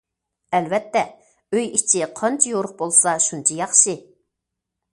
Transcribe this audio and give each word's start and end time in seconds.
ئەلۋەتتە، 0.59 1.03
ئۆي 1.57 1.67
ئىچى 1.79 2.01
قانچە 2.21 2.51
يورۇق 2.55 2.73
بولسا 2.81 3.13
شۇنچە 3.29 3.61
ياخشى. 3.61 3.99